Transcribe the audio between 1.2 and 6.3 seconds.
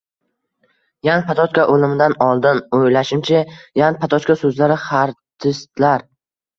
Patochka o‘limidan oldin. O‘ylashimcha, Yan Patochka so‘zlari xartistlar